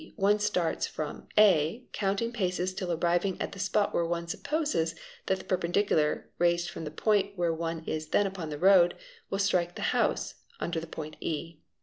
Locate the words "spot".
3.59-3.93